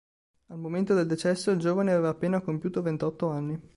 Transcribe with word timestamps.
Al 0.47 0.57
momento 0.57 0.95
del 0.95 1.05
decesso 1.07 1.51
il 1.51 1.59
giovane 1.59 1.91
aveva 1.91 2.09
appena 2.09 2.41
compiuto 2.41 2.81
ventotto 2.81 3.29
anni. 3.29 3.61